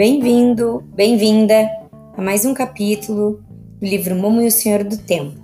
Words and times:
Bem-vindo, 0.00 0.80
bem-vinda 0.94 1.68
a 2.16 2.22
mais 2.22 2.46
um 2.46 2.54
capítulo 2.54 3.44
do 3.78 3.84
livro 3.86 4.16
Momo 4.16 4.40
e 4.40 4.46
o 4.46 4.50
Senhor 4.50 4.82
do 4.82 4.96
Tempo. 4.96 5.38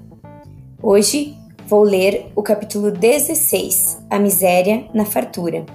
Hoje 0.82 1.36
vou 1.66 1.82
ler 1.82 2.32
o 2.34 2.42
capítulo 2.42 2.90
16, 2.90 4.06
A 4.08 4.18
Miséria 4.18 4.88
na 4.94 5.04
Fartura. 5.04 5.66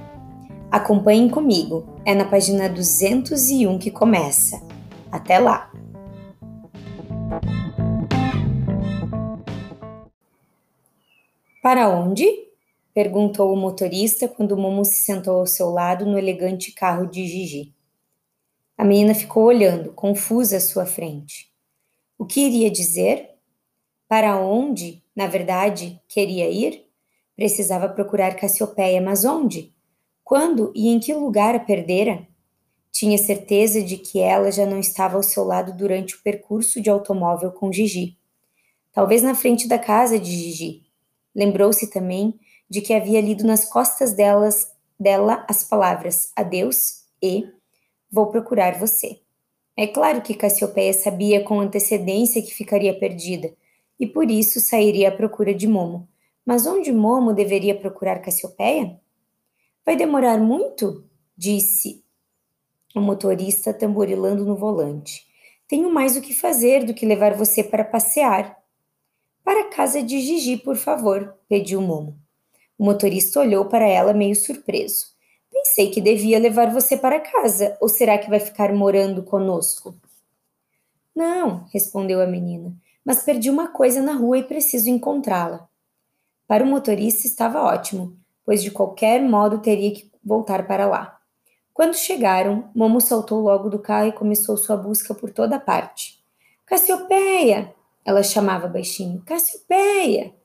Acompanhem 0.71 1.29
comigo, 1.29 1.95
é 2.03 2.15
na 2.15 2.25
página 2.25 2.67
201 2.67 3.77
que 3.77 3.91
começa. 3.91 4.59
Até 5.11 5.37
lá! 5.37 5.71
Para 11.61 11.87
onde? 11.87 12.25
perguntou 12.95 13.53
o 13.53 13.55
motorista 13.55 14.27
quando 14.27 14.57
Momo 14.57 14.83
se 14.83 15.03
sentou 15.03 15.37
ao 15.37 15.45
seu 15.45 15.69
lado 15.69 16.03
no 16.03 16.17
elegante 16.17 16.71
carro 16.71 17.05
de 17.05 17.27
Gigi. 17.27 17.79
A 18.81 18.83
menina 18.83 19.13
ficou 19.13 19.43
olhando, 19.43 19.93
confusa 19.93 20.57
à 20.57 20.59
sua 20.59 20.87
frente. 20.87 21.51
O 22.17 22.25
que 22.25 22.39
iria 22.39 22.71
dizer? 22.71 23.29
Para 24.07 24.41
onde, 24.41 25.03
na 25.15 25.27
verdade, 25.27 26.01
queria 26.07 26.49
ir? 26.49 26.87
Precisava 27.35 27.87
procurar 27.87 28.35
Cassiopeia, 28.35 28.99
mas 28.99 29.23
onde? 29.23 29.71
Quando 30.23 30.73
e 30.73 30.87
em 30.87 30.99
que 30.99 31.13
lugar 31.13 31.53
a 31.53 31.59
perdera? 31.59 32.27
Tinha 32.91 33.19
certeza 33.19 33.83
de 33.83 33.97
que 33.97 34.19
ela 34.19 34.51
já 34.51 34.65
não 34.65 34.79
estava 34.79 35.15
ao 35.15 35.21
seu 35.21 35.43
lado 35.43 35.77
durante 35.77 36.15
o 36.15 36.23
percurso 36.23 36.81
de 36.81 36.89
automóvel 36.89 37.51
com 37.51 37.71
Gigi. 37.71 38.17
Talvez 38.91 39.21
na 39.21 39.35
frente 39.35 39.67
da 39.67 39.77
casa 39.77 40.17
de 40.17 40.31
Gigi. 40.31 40.87
Lembrou-se 41.35 41.85
também 41.91 42.33
de 42.67 42.81
que 42.81 42.95
havia 42.95 43.21
lido 43.21 43.43
nas 43.43 43.63
costas 43.63 44.13
delas, 44.13 44.71
dela 44.99 45.45
as 45.47 45.63
palavras 45.63 46.31
adeus 46.35 47.03
e 47.21 47.60
Vou 48.11 48.27
procurar 48.27 48.77
você. 48.77 49.21
É 49.77 49.87
claro 49.87 50.21
que 50.21 50.33
Cassiopeia 50.33 50.93
sabia 50.93 51.43
com 51.43 51.59
antecedência 51.59 52.41
que 52.41 52.53
ficaria 52.53 52.97
perdida, 52.97 53.53
e 53.99 54.05
por 54.05 54.29
isso 54.29 54.59
sairia 54.59 55.09
à 55.09 55.11
procura 55.11 55.53
de 55.53 55.67
Momo. 55.67 56.09
Mas 56.45 56.65
onde 56.65 56.91
Momo 56.91 57.33
deveria 57.33 57.73
procurar 57.73 58.19
Cassiopeia? 58.19 58.99
Vai 59.85 59.95
demorar 59.95 60.37
muito? 60.37 61.05
disse 61.37 62.03
o 62.93 62.99
motorista 62.99 63.73
tamborilando 63.73 64.45
no 64.45 64.55
volante. 64.55 65.25
Tenho 65.67 65.91
mais 65.91 66.17
o 66.17 66.21
que 66.21 66.33
fazer 66.33 66.83
do 66.83 66.93
que 66.93 67.05
levar 67.05 67.33
você 67.33 67.63
para 67.63 67.83
passear. 67.83 68.57
Para 69.43 69.61
a 69.61 69.69
casa 69.69 70.03
de 70.03 70.19
Gigi, 70.19 70.57
por 70.57 70.75
favor, 70.75 71.37
pediu 71.47 71.81
Momo. 71.81 72.19
O 72.77 72.83
motorista 72.83 73.39
olhou 73.39 73.65
para 73.65 73.87
ela 73.87 74.13
meio 74.13 74.35
surpreso. 74.35 75.10
Pensei 75.71 75.89
que 75.89 76.01
devia 76.01 76.37
levar 76.37 76.69
você 76.69 76.97
para 76.97 77.21
casa, 77.21 77.77
ou 77.79 77.87
será 77.87 78.17
que 78.17 78.29
vai 78.29 78.41
ficar 78.41 78.73
morando 78.73 79.23
conosco? 79.23 79.95
Não, 81.15 81.65
respondeu 81.71 82.19
a 82.21 82.27
menina, 82.27 82.75
mas 83.05 83.23
perdi 83.23 83.49
uma 83.49 83.69
coisa 83.69 84.01
na 84.01 84.11
rua 84.11 84.39
e 84.39 84.43
preciso 84.43 84.89
encontrá-la. 84.89 85.69
Para 86.45 86.65
o 86.65 86.67
motorista 86.67 87.25
estava 87.25 87.63
ótimo, 87.63 88.17
pois 88.43 88.61
de 88.61 88.69
qualquer 88.69 89.21
modo 89.21 89.59
teria 89.59 89.93
que 89.93 90.11
voltar 90.21 90.67
para 90.67 90.85
lá. 90.85 91.17
Quando 91.73 91.95
chegaram, 91.95 92.69
Momo 92.75 92.99
saltou 92.99 93.39
logo 93.39 93.69
do 93.69 93.79
carro 93.79 94.09
e 94.09 94.11
começou 94.11 94.57
sua 94.57 94.75
busca 94.75 95.15
por 95.15 95.31
toda 95.31 95.57
parte. 95.57 96.21
Cassiopeia! 96.65 97.73
Ela 98.03 98.23
chamava 98.23 98.67
baixinho. 98.67 99.23
Cassiopeia! 99.25 100.35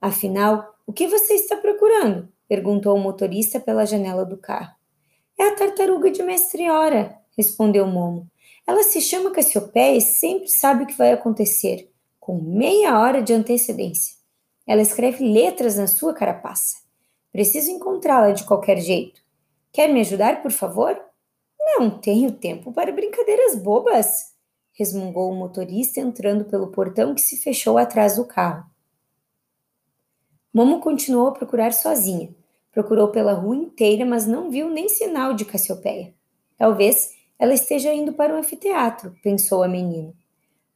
Afinal, 0.00 0.76
o 0.86 0.92
que 0.92 1.08
você 1.08 1.34
está 1.34 1.56
procurando? 1.56 2.28
perguntou 2.48 2.94
o 2.94 3.00
motorista 3.00 3.58
pela 3.58 3.84
janela 3.84 4.24
do 4.24 4.36
carro. 4.36 4.75
É 5.38 5.48
a 5.48 5.54
tartaruga 5.54 6.10
de 6.10 6.22
Mestre 6.22 6.70
Hora, 6.70 7.18
respondeu 7.36 7.86
Momo. 7.86 8.26
Ela 8.66 8.82
se 8.82 9.00
chama 9.00 9.30
Cassiopeia 9.30 9.96
e 9.96 10.00
sempre 10.00 10.48
sabe 10.48 10.84
o 10.84 10.86
que 10.86 10.96
vai 10.96 11.12
acontecer, 11.12 11.90
com 12.18 12.40
meia 12.40 12.98
hora 12.98 13.22
de 13.22 13.32
antecedência. 13.32 14.16
Ela 14.66 14.82
escreve 14.82 15.24
letras 15.24 15.76
na 15.76 15.86
sua 15.86 16.14
carapaça. 16.14 16.78
Preciso 17.30 17.70
encontrá-la 17.70 18.32
de 18.32 18.44
qualquer 18.44 18.78
jeito. 18.78 19.20
Quer 19.70 19.92
me 19.92 20.00
ajudar, 20.00 20.42
por 20.42 20.50
favor? 20.50 20.98
Não 21.60 21.90
tenho 22.00 22.32
tempo 22.32 22.72
para 22.72 22.90
brincadeiras 22.90 23.56
bobas, 23.56 24.34
resmungou 24.72 25.30
o 25.30 25.34
motorista 25.36 26.00
entrando 26.00 26.46
pelo 26.46 26.72
portão 26.72 27.14
que 27.14 27.20
se 27.20 27.36
fechou 27.36 27.76
atrás 27.76 28.16
do 28.16 28.24
carro. 28.24 28.64
Momo 30.52 30.80
continuou 30.80 31.28
a 31.28 31.32
procurar 31.32 31.74
sozinha. 31.74 32.34
Procurou 32.76 33.08
pela 33.08 33.32
rua 33.32 33.56
inteira, 33.56 34.04
mas 34.04 34.26
não 34.26 34.50
viu 34.50 34.68
nem 34.68 34.86
sinal 34.86 35.32
de 35.32 35.46
Cassiopeia. 35.46 36.12
Talvez 36.58 37.14
ela 37.38 37.54
esteja 37.54 37.90
indo 37.90 38.12
para 38.12 38.34
o 38.34 38.36
anfiteatro, 38.36 39.16
pensou 39.22 39.62
a 39.62 39.68
menina. 39.68 40.12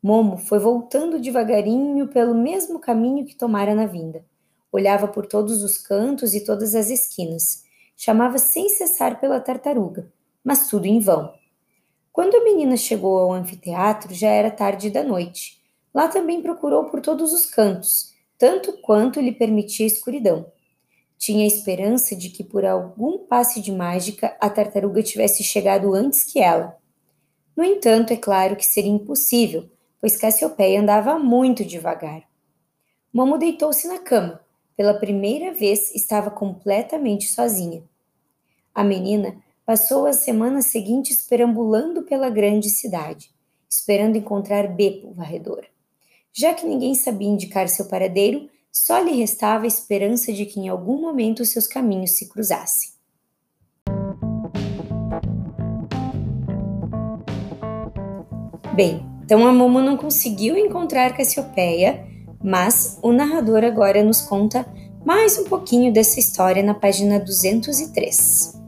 Momo 0.02 0.38
foi 0.38 0.58
voltando 0.58 1.20
devagarinho 1.20 2.08
pelo 2.08 2.34
mesmo 2.34 2.78
caminho 2.78 3.26
que 3.26 3.36
tomara 3.36 3.74
na 3.74 3.84
vinda. 3.84 4.24
Olhava 4.72 5.08
por 5.08 5.26
todos 5.26 5.62
os 5.62 5.76
cantos 5.76 6.32
e 6.32 6.42
todas 6.42 6.74
as 6.74 6.88
esquinas. 6.88 7.64
Chamava 7.94 8.38
sem 8.38 8.70
cessar 8.70 9.20
pela 9.20 9.38
tartaruga, 9.38 10.10
mas 10.42 10.68
tudo 10.68 10.86
em 10.86 11.00
vão. 11.00 11.34
Quando 12.10 12.34
a 12.34 12.42
menina 12.42 12.78
chegou 12.78 13.18
ao 13.18 13.30
anfiteatro, 13.30 14.14
já 14.14 14.28
era 14.28 14.50
tarde 14.50 14.88
da 14.88 15.04
noite. 15.04 15.60
Lá 15.92 16.08
também 16.08 16.40
procurou 16.40 16.86
por 16.86 17.02
todos 17.02 17.34
os 17.34 17.44
cantos, 17.44 18.14
tanto 18.38 18.80
quanto 18.80 19.20
lhe 19.20 19.32
permitia 19.32 19.84
a 19.84 19.88
escuridão. 19.88 20.46
Tinha 21.20 21.46
esperança 21.46 22.16
de 22.16 22.30
que 22.30 22.42
por 22.42 22.64
algum 22.64 23.18
passe 23.18 23.60
de 23.60 23.70
mágica 23.70 24.34
a 24.40 24.48
tartaruga 24.48 25.02
tivesse 25.02 25.44
chegado 25.44 25.92
antes 25.92 26.24
que 26.24 26.40
ela. 26.40 26.78
No 27.54 27.62
entanto, 27.62 28.14
é 28.14 28.16
claro 28.16 28.56
que 28.56 28.64
seria 28.64 28.90
impossível, 28.90 29.68
pois 30.00 30.16
Cassiopeia 30.16 30.80
andava 30.80 31.18
muito 31.18 31.62
devagar. 31.62 32.22
Momo 33.12 33.36
deitou-se 33.36 33.86
na 33.86 33.98
cama. 33.98 34.40
Pela 34.74 34.94
primeira 34.94 35.52
vez 35.52 35.94
estava 35.94 36.30
completamente 36.30 37.26
sozinha. 37.26 37.84
A 38.74 38.82
menina 38.82 39.36
passou 39.66 40.06
as 40.06 40.16
semanas 40.16 40.68
seguintes 40.68 41.26
perambulando 41.26 42.02
pela 42.02 42.30
grande 42.30 42.70
cidade, 42.70 43.30
esperando 43.68 44.16
encontrar 44.16 44.68
Bepo, 44.68 45.12
varredor. 45.12 45.66
Já 46.32 46.54
que 46.54 46.64
ninguém 46.64 46.94
sabia 46.94 47.28
indicar 47.28 47.68
seu 47.68 47.88
paradeiro, 47.88 48.48
só 48.72 48.98
lhe 48.98 49.12
restava 49.12 49.64
a 49.64 49.68
esperança 49.68 50.32
de 50.32 50.46
que 50.46 50.60
em 50.60 50.68
algum 50.68 51.00
momento 51.00 51.44
seus 51.44 51.66
caminhos 51.66 52.12
se 52.12 52.28
cruzassem. 52.28 52.90
Bem, 58.74 59.04
então 59.24 59.46
a 59.46 59.52
Momo 59.52 59.80
não 59.80 59.96
conseguiu 59.96 60.56
encontrar 60.56 61.16
Cassiopeia, 61.16 62.06
mas 62.42 62.98
o 63.02 63.12
narrador 63.12 63.64
agora 63.64 64.02
nos 64.02 64.20
conta 64.20 64.66
mais 65.04 65.38
um 65.38 65.44
pouquinho 65.44 65.92
dessa 65.92 66.20
história 66.20 66.62
na 66.62 66.74
página 66.74 67.18
203. 67.18 68.59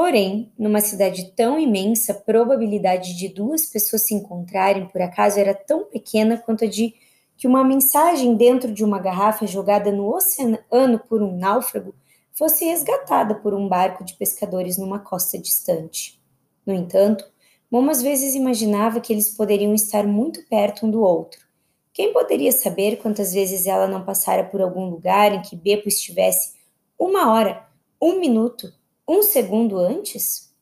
Porém, 0.00 0.50
numa 0.58 0.80
cidade 0.80 1.30
tão 1.36 1.60
imensa, 1.60 2.12
a 2.12 2.14
probabilidade 2.14 3.14
de 3.18 3.28
duas 3.28 3.66
pessoas 3.66 4.06
se 4.06 4.14
encontrarem 4.14 4.88
por 4.88 5.02
acaso 5.02 5.38
era 5.38 5.52
tão 5.52 5.84
pequena 5.84 6.38
quanto 6.38 6.64
a 6.64 6.66
de 6.66 6.94
que 7.36 7.46
uma 7.46 7.62
mensagem 7.62 8.34
dentro 8.34 8.72
de 8.72 8.82
uma 8.82 8.98
garrafa 8.98 9.46
jogada 9.46 9.92
no 9.92 10.08
oceano 10.08 10.58
por 11.06 11.20
um 11.20 11.36
náufrago 11.36 11.94
fosse 12.32 12.64
resgatada 12.64 13.34
por 13.34 13.52
um 13.52 13.68
barco 13.68 14.02
de 14.02 14.14
pescadores 14.14 14.78
numa 14.78 15.00
costa 15.00 15.38
distante. 15.38 16.18
No 16.64 16.72
entanto, 16.72 17.30
Momo 17.70 17.90
às 17.90 18.00
vezes 18.00 18.34
imaginava 18.34 19.02
que 19.02 19.12
eles 19.12 19.28
poderiam 19.28 19.74
estar 19.74 20.06
muito 20.06 20.42
perto 20.48 20.86
um 20.86 20.90
do 20.90 21.02
outro. 21.02 21.42
Quem 21.92 22.10
poderia 22.10 22.52
saber 22.52 22.96
quantas 22.96 23.34
vezes 23.34 23.66
ela 23.66 23.86
não 23.86 24.02
passara 24.02 24.44
por 24.44 24.62
algum 24.62 24.88
lugar 24.88 25.34
em 25.34 25.42
que 25.42 25.54
Beppo 25.54 25.88
estivesse 25.90 26.54
uma 26.98 27.30
hora, 27.30 27.68
um 28.00 28.18
minuto, 28.18 28.79
um 29.10 29.22
segundo 29.24 29.76
antes? 29.76 30.54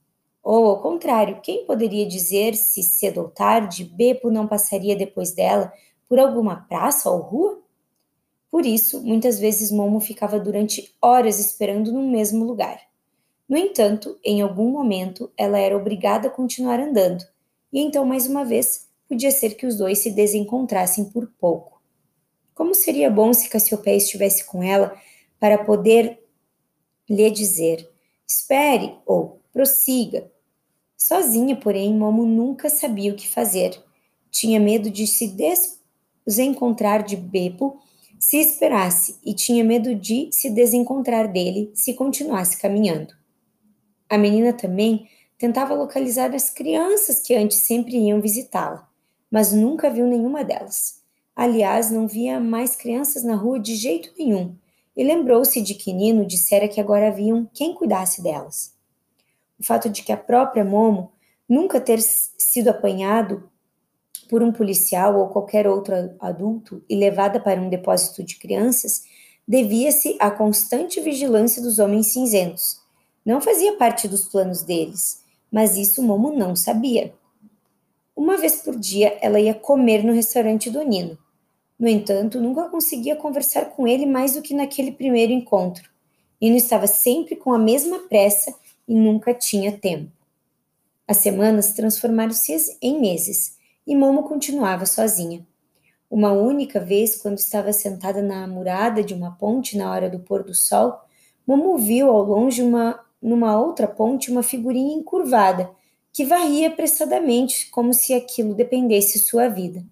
Ou, 0.43 0.67
ao 0.67 0.81
contrário, 0.81 1.43
quem 1.43 1.67
poderia 1.67 2.07
dizer 2.07 2.55
se 2.55 2.83
cedo 2.83 3.21
ou 3.21 3.29
tarde 3.29 3.85
Beppo 3.85 4.31
não 4.31 4.49
passaria 4.49 4.97
depois 4.97 5.33
dela 5.33 5.71
por 6.09 6.19
alguma 6.19 6.57
praça 6.57 7.11
ou 7.11 7.21
rua? 7.21 7.63
Por 8.51 8.65
isso, 8.65 9.03
muitas 9.03 9.39
vezes 9.39 9.71
Momo 9.71 10.01
ficava 10.01 10.41
durante 10.41 10.97
horas 11.03 11.39
esperando 11.39 11.93
no 11.93 12.03
mesmo 12.09 12.47
lugar. 12.47 12.81
No 13.47 13.59
entanto, 13.59 14.19
em 14.25 14.41
algum 14.41 14.71
momento 14.71 15.31
ela 15.37 15.59
era 15.59 15.77
obrigada 15.77 16.29
a 16.29 16.31
continuar 16.31 16.81
andando, 16.81 17.25
e 17.71 17.81
então, 17.81 18.07
mais 18.07 18.27
uma 18.27 18.47
vez, 18.47 18.89
podia 19.07 19.31
ser 19.31 19.57
que 19.57 19.67
os 19.67 19.77
dois 19.77 19.99
se 19.99 20.11
desencontrassem 20.11 21.05
por 21.05 21.31
pouco. 21.39 21.83
Como 22.55 22.75
seria 22.75 23.11
bom 23.11 23.35
se 23.35 23.51
Cassiopeia 23.51 23.97
estivesse 23.97 24.47
com 24.47 24.63
ela 24.63 24.99
para 25.39 25.63
poder 25.63 26.19
lhe 27.09 27.31
dizer: 27.31 27.87
Espere 28.29 28.97
ou 29.07 29.41
prossiga. 29.53 30.31
Sozinha, 30.97 31.57
porém, 31.57 31.95
Momo 31.95 32.27
nunca 32.27 32.69
sabia 32.69 33.13
o 33.13 33.17
que 33.17 33.27
fazer. 33.27 33.83
Tinha 34.31 34.61
medo 34.61 34.91
de 34.91 35.07
se 35.07 35.35
desencontrar 36.27 37.03
de 37.03 37.17
Beppo 37.17 37.81
se 38.19 38.37
esperasse 38.37 39.19
e 39.25 39.33
tinha 39.33 39.63
medo 39.63 39.95
de 39.95 40.29
se 40.33 40.51
desencontrar 40.51 41.29
dele 41.29 41.71
se 41.75 41.95
continuasse 41.95 42.61
caminhando. 42.61 43.15
A 44.09 44.19
menina 44.19 44.53
também 44.53 45.09
tentava 45.39 45.75
localizar 45.75 46.35
as 46.35 46.51
crianças 46.51 47.21
que 47.21 47.35
antes 47.35 47.59
sempre 47.59 47.97
iam 47.97 48.21
visitá-la, 48.21 48.89
mas 49.31 49.53
nunca 49.53 49.89
viu 49.89 50.07
nenhuma 50.07 50.43
delas. 50.43 51.01
Aliás, 51.37 51.91
não 51.91 52.09
via 52.09 52.41
mais 52.41 52.75
crianças 52.75 53.23
na 53.23 53.37
rua 53.37 53.61
de 53.61 53.77
jeito 53.77 54.13
nenhum, 54.19 54.57
e 54.99 55.05
lembrou-se 55.05 55.63
de 55.63 55.75
que 55.75 55.93
Nino 55.93 56.27
dissera 56.27 56.67
que 56.67 56.81
agora 56.81 57.07
haviam 57.07 57.49
quem 57.55 57.73
cuidasse 57.73 58.21
delas. 58.21 58.75
O 59.57 59.65
fato 59.65 59.89
de 59.89 60.03
que 60.03 60.11
a 60.11 60.17
própria 60.17 60.65
Momo 60.65 61.13
nunca 61.49 61.81
ter 61.81 62.01
sido 62.01 62.67
apanhado 62.67 63.49
por 64.29 64.43
um 64.43 64.51
policial 64.51 65.17
ou 65.17 65.29
qualquer 65.29 65.69
outro 65.69 65.95
adulto 66.19 66.83
e 66.89 66.97
levada 66.97 67.39
para 67.39 67.61
um 67.61 67.69
depósito 67.69 68.25
de 68.25 68.41
crianças 68.41 69.05
devia-se 69.47 70.17
à 70.19 70.33
constante 70.33 71.01
vigilância 71.01 71.63
dos 71.63 71.79
homens 71.79 72.09
cinzentos. 72.09 72.81
Não 73.25 73.41
fazia 73.41 73.77
parte 73.77 74.09
dos 74.09 74.27
planos 74.27 74.63
deles, 74.63 75.23
mas 75.49 75.77
isso 75.77 76.03
Momo 76.03 76.33
não 76.33 76.57
sabia. 76.57 77.15
Uma 78.17 78.37
vez 78.37 78.63
por 78.63 78.77
dia 78.77 79.17
ela 79.23 79.39
ia 79.39 79.55
comer 79.55 80.03
no 80.03 80.13
restaurante 80.13 80.69
do 80.69 80.83
Nino. 80.83 81.17
No 81.79 81.89
entanto, 81.89 82.41
nunca 82.41 82.69
conseguia 82.69 83.15
conversar 83.15 83.67
com 83.67 83.87
ele 83.87 84.05
mais 84.05 84.35
do 84.35 84.43
que 84.43 84.53
naquele 84.53 84.91
primeiro 84.91 85.33
encontro. 85.33 85.89
Nino 86.41 86.57
estava 86.57 86.87
sempre 86.87 87.37
com 87.37 87.53
a 87.53 87.59
mesma 87.59 88.01
pressa 88.01 88.53
e 88.87 88.95
nunca 88.95 89.33
tinha 89.33 89.77
tempo. 89.77 90.11
As 91.07 91.19
semanas 91.19 91.73
transformaram-se 91.73 92.77
em 92.83 93.01
meses 93.01 93.57
e 93.87 93.95
Momo 93.95 94.25
continuava 94.25 94.87
sozinha. 94.87 95.47
Uma 96.11 96.33
única 96.33 96.81
vez, 96.81 97.17
quando 97.17 97.39
estava 97.39 97.73
sentada 97.73 98.23
na 98.23 98.47
murada 98.47 99.03
de 99.03 99.15
uma 99.15 99.33
ponte 99.33 99.77
na 99.77 99.91
hora 99.91 100.11
do 100.11 100.19
pôr 100.19 100.43
do 100.43 100.55
sol, 100.55 101.01
Momo 101.47 101.79
viu 101.79 102.11
ao 102.11 102.23
longe 102.23 102.61
uma, 102.61 102.99
numa 103.23 103.59
outra 103.59 103.87
ponte 103.87 104.31
uma 104.31 104.43
figurinha 104.43 104.95
encurvada 104.95 105.71
que 106.13 106.25
varria 106.25 106.69
apressadamente 106.69 107.71
como 107.71 107.95
se 107.95 108.13
aquilo 108.13 108.55
dependesse 108.55 109.19
sua 109.19 109.49
vida. 109.49 109.85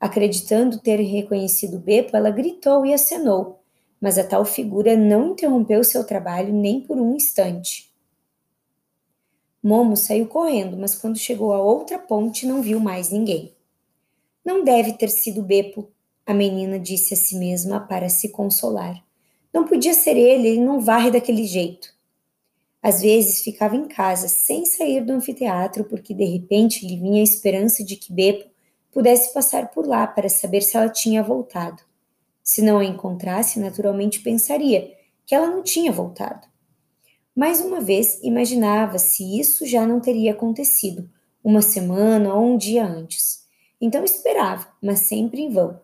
Acreditando 0.00 0.78
ter 0.78 1.00
reconhecido 1.00 1.78
Bepo, 1.78 2.16
ela 2.16 2.30
gritou 2.30 2.86
e 2.86 2.94
acenou, 2.94 3.60
mas 4.00 4.16
a 4.16 4.24
tal 4.24 4.44
figura 4.44 4.96
não 4.96 5.32
interrompeu 5.32 5.82
seu 5.82 6.04
trabalho 6.04 6.52
nem 6.52 6.80
por 6.80 6.96
um 6.96 7.16
instante. 7.16 7.92
Momo 9.60 9.96
saiu 9.96 10.28
correndo, 10.28 10.76
mas 10.76 10.94
quando 10.94 11.18
chegou 11.18 11.52
à 11.52 11.60
outra 11.60 11.98
ponte 11.98 12.46
não 12.46 12.62
viu 12.62 12.78
mais 12.78 13.10
ninguém. 13.10 13.52
Não 14.44 14.62
deve 14.62 14.92
ter 14.92 15.10
sido 15.10 15.42
Bepo, 15.42 15.90
a 16.24 16.32
menina 16.32 16.78
disse 16.78 17.14
a 17.14 17.16
si 17.16 17.34
mesma 17.36 17.80
para 17.80 18.08
se 18.08 18.28
consolar. 18.28 19.02
Não 19.52 19.66
podia 19.66 19.94
ser 19.94 20.16
ele, 20.16 20.48
ele 20.48 20.60
não 20.60 20.80
varre 20.80 21.10
daquele 21.10 21.44
jeito. 21.44 21.92
Às 22.80 23.00
vezes 23.02 23.42
ficava 23.42 23.74
em 23.74 23.88
casa, 23.88 24.28
sem 24.28 24.64
sair 24.64 25.04
do 25.04 25.12
anfiteatro, 25.12 25.84
porque 25.84 26.14
de 26.14 26.24
repente 26.24 26.86
lhe 26.86 26.96
vinha 26.96 27.20
a 27.20 27.24
esperança 27.24 27.82
de 27.82 27.96
que 27.96 28.12
Bepo 28.12 28.48
pudesse 28.92 29.32
passar 29.32 29.68
por 29.68 29.86
lá 29.86 30.06
para 30.06 30.28
saber 30.28 30.60
se 30.60 30.76
ela 30.76 30.88
tinha 30.88 31.22
voltado. 31.22 31.82
Se 32.42 32.62
não 32.62 32.78
a 32.78 32.84
encontrasse, 32.84 33.60
naturalmente 33.60 34.20
pensaria 34.20 34.92
que 35.26 35.34
ela 35.34 35.48
não 35.48 35.62
tinha 35.62 35.92
voltado. 35.92 36.46
Mais 37.36 37.60
uma 37.60 37.80
vez, 37.80 38.18
imaginava 38.22 38.98
se 38.98 39.38
isso 39.38 39.66
já 39.66 39.86
não 39.86 40.00
teria 40.00 40.32
acontecido, 40.32 41.08
uma 41.44 41.62
semana 41.62 42.34
ou 42.34 42.44
um 42.44 42.56
dia 42.56 42.84
antes. 42.84 43.46
Então 43.80 44.02
esperava, 44.02 44.66
mas 44.82 45.00
sempre 45.00 45.42
em 45.42 45.50
vão. 45.50 45.80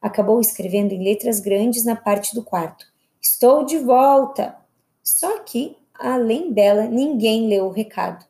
Acabou 0.00 0.40
escrevendo 0.40 0.92
em 0.92 1.02
letras 1.02 1.40
grandes 1.40 1.84
na 1.84 1.96
parte 1.96 2.34
do 2.34 2.42
quarto: 2.42 2.86
Estou 3.20 3.64
de 3.64 3.78
volta! 3.78 4.56
Só 5.02 5.38
que, 5.40 5.76
além 5.94 6.52
dela, 6.52 6.84
ninguém 6.86 7.48
leu 7.48 7.66
o 7.66 7.72
recado. 7.72 8.26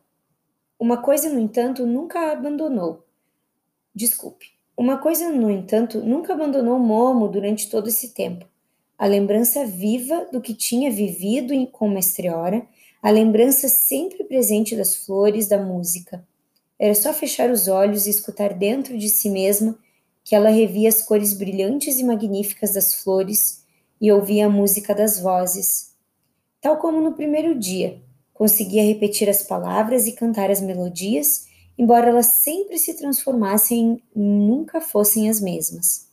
Uma 0.79 0.97
coisa, 0.97 1.29
no 1.29 1.39
entanto, 1.39 1.85
nunca 1.85 2.19
a 2.19 2.31
abandonou. 2.31 3.05
Desculpe. 3.93 4.47
Uma 4.75 4.97
coisa, 4.97 5.29
no 5.29 5.51
entanto, 5.51 5.99
nunca 5.99 6.33
abandonou 6.33 6.79
Momo 6.79 7.27
durante 7.27 7.69
todo 7.69 7.89
esse 7.89 8.13
tempo. 8.13 8.45
A 8.97 9.05
lembrança 9.05 9.65
viva 9.65 10.27
do 10.31 10.39
que 10.39 10.53
tinha 10.53 10.89
vivido 10.89 11.53
com 11.67 11.89
Mestriora, 11.89 12.65
a 13.01 13.09
lembrança 13.09 13.67
sempre 13.67 14.23
presente 14.23 14.75
das 14.75 14.95
flores, 14.95 15.47
da 15.47 15.57
música. 15.57 16.25
Era 16.79 16.95
só 16.95 17.13
fechar 17.13 17.49
os 17.49 17.67
olhos 17.67 18.07
e 18.07 18.09
escutar 18.09 18.53
dentro 18.53 18.97
de 18.97 19.09
si 19.09 19.29
mesma 19.29 19.77
que 20.23 20.35
ela 20.35 20.49
revia 20.49 20.87
as 20.87 21.01
cores 21.01 21.33
brilhantes 21.33 21.99
e 21.99 22.03
magníficas 22.03 22.73
das 22.73 22.95
flores 22.95 23.65
e 23.99 24.11
ouvia 24.11 24.45
a 24.45 24.49
música 24.49 24.95
das 24.95 25.19
vozes. 25.19 25.95
Tal 26.59 26.77
como 26.77 27.01
no 27.01 27.13
primeiro 27.13 27.57
dia, 27.57 28.01
conseguia 28.33 28.83
repetir 28.83 29.29
as 29.29 29.43
palavras 29.43 30.07
e 30.07 30.13
cantar 30.13 30.49
as 30.49 30.61
melodias 30.61 31.47
embora 31.77 32.09
elas 32.09 32.27
sempre 32.27 32.77
se 32.77 32.95
transformassem 32.95 34.01
nunca 34.15 34.81
fossem 34.81 35.29
as 35.29 35.39
mesmas. 35.39 36.07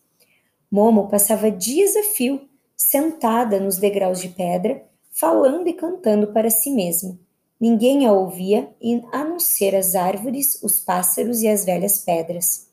Momo 0.70 1.08
passava 1.08 1.50
dias 1.50 1.96
a 1.96 2.02
fio, 2.02 2.48
sentada 2.76 3.58
nos 3.58 3.78
degraus 3.78 4.20
de 4.20 4.28
pedra, 4.28 4.84
falando 5.10 5.66
e 5.66 5.72
cantando 5.72 6.28
para 6.28 6.50
si 6.50 6.70
mesma. 6.70 7.18
Ninguém 7.60 8.06
a 8.06 8.12
ouvia, 8.12 8.72
a 9.10 9.24
não 9.24 9.40
ser 9.40 9.74
as 9.74 9.94
árvores, 9.94 10.62
os 10.62 10.78
pássaros 10.78 11.42
e 11.42 11.48
as 11.48 11.64
velhas 11.64 11.98
pedras. 11.98 12.68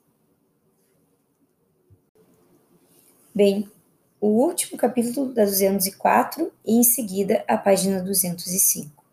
Bem, 3.33 3.69
o 4.21 4.27
último 4.27 4.77
capítulo 4.77 5.33
da 5.33 5.43
204 5.43 6.51
e 6.65 6.75
em 6.75 6.83
seguida 6.83 7.43
a 7.47 7.57
página 7.57 8.01
205. 8.01 9.03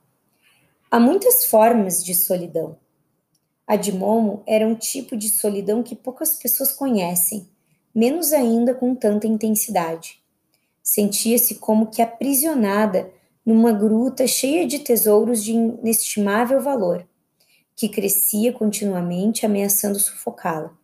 Há 0.90 1.00
muitas 1.00 1.46
formas 1.46 2.04
de 2.04 2.14
solidão. 2.14 2.76
A 3.72 3.76
de 3.76 3.90
Momo 3.90 4.42
era 4.46 4.68
um 4.68 4.74
tipo 4.74 5.16
de 5.16 5.30
solidão 5.30 5.82
que 5.82 5.96
poucas 5.96 6.36
pessoas 6.36 6.74
conhecem, 6.74 7.48
menos 7.94 8.30
ainda 8.30 8.74
com 8.74 8.94
tanta 8.94 9.26
intensidade. 9.26 10.22
Sentia-se 10.82 11.54
como 11.54 11.86
que 11.86 12.02
aprisionada 12.02 13.10
numa 13.46 13.72
gruta 13.72 14.26
cheia 14.26 14.66
de 14.66 14.80
tesouros 14.80 15.42
de 15.42 15.52
inestimável 15.52 16.60
valor, 16.60 17.08
que 17.74 17.88
crescia 17.88 18.52
continuamente 18.52 19.46
ameaçando 19.46 19.98
sufocá-la. 19.98 20.76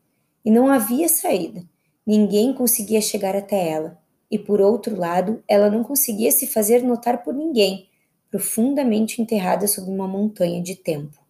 E 0.43 0.50
não 0.50 0.73
havia 0.73 1.11
saída. 1.11 1.62
Ninguém 2.06 2.55
conseguia 2.55 3.02
chegar 3.02 3.37
até 3.37 3.69
ela. 3.69 3.99
E 4.31 4.38
por 4.38 4.62
outro 4.62 4.96
lado, 4.96 5.44
ela 5.46 5.69
não 5.69 5.85
conseguia 5.85 6.33
se 6.33 6.47
fazer 6.47 6.83
notar 6.83 7.23
por 7.23 7.35
ninguém, 7.35 7.87
profundamente 8.30 9.21
enterrada 9.21 9.68
sob 9.68 9.90
uma 9.90 10.09
montanha 10.09 10.62
de 10.62 10.75
tempo. 10.75 11.27